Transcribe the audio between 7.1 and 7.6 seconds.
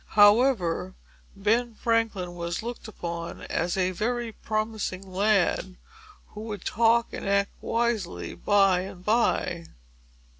and act